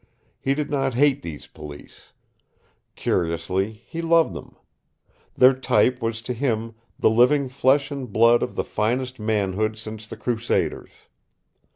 [0.39, 2.11] He did not hate these police.
[2.95, 4.55] Curiously, he loved them.
[5.35, 10.07] Their type was to him the living flesh and blood of the finest manhood since
[10.07, 10.89] the Crusaders.